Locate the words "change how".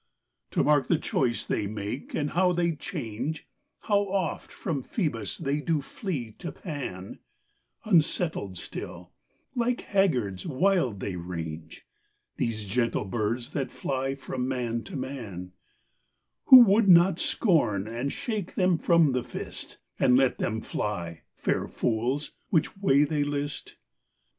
2.71-3.99